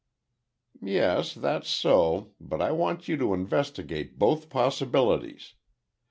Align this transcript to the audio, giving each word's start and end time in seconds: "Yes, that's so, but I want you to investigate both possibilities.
"Yes, 0.81 1.35
that's 1.35 1.69
so, 1.69 2.31
but 2.39 2.59
I 2.59 2.71
want 2.71 3.07
you 3.07 3.17
to 3.19 3.35
investigate 3.35 4.17
both 4.17 4.49
possibilities. 4.49 5.53